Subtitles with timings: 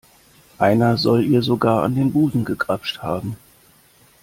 [0.57, 3.37] Einer soll ihr sogar an den Busen gegrapscht haben.